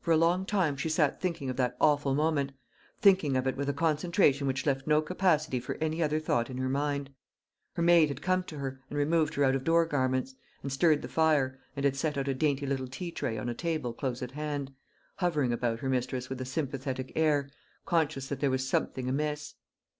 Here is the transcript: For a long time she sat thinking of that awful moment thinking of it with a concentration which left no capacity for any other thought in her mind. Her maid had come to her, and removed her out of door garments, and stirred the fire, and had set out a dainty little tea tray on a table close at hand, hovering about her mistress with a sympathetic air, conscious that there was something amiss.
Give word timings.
For 0.00 0.10
a 0.10 0.16
long 0.16 0.44
time 0.44 0.76
she 0.76 0.88
sat 0.88 1.20
thinking 1.20 1.48
of 1.48 1.54
that 1.56 1.76
awful 1.80 2.16
moment 2.16 2.50
thinking 3.00 3.36
of 3.36 3.46
it 3.46 3.56
with 3.56 3.68
a 3.68 3.72
concentration 3.72 4.48
which 4.48 4.66
left 4.66 4.88
no 4.88 5.00
capacity 5.00 5.60
for 5.60 5.76
any 5.76 6.02
other 6.02 6.18
thought 6.18 6.50
in 6.50 6.58
her 6.58 6.68
mind. 6.68 7.10
Her 7.76 7.82
maid 7.84 8.08
had 8.08 8.20
come 8.22 8.42
to 8.42 8.58
her, 8.58 8.80
and 8.90 8.98
removed 8.98 9.34
her 9.34 9.44
out 9.44 9.54
of 9.54 9.62
door 9.62 9.86
garments, 9.86 10.34
and 10.64 10.72
stirred 10.72 11.00
the 11.00 11.06
fire, 11.06 11.60
and 11.76 11.84
had 11.84 11.94
set 11.94 12.18
out 12.18 12.26
a 12.26 12.34
dainty 12.34 12.66
little 12.66 12.88
tea 12.88 13.12
tray 13.12 13.38
on 13.38 13.48
a 13.48 13.54
table 13.54 13.92
close 13.92 14.20
at 14.20 14.32
hand, 14.32 14.74
hovering 15.18 15.52
about 15.52 15.78
her 15.78 15.88
mistress 15.88 16.28
with 16.28 16.40
a 16.40 16.44
sympathetic 16.44 17.12
air, 17.14 17.48
conscious 17.86 18.26
that 18.26 18.40
there 18.40 18.50
was 18.50 18.66
something 18.68 19.08
amiss. 19.08 19.54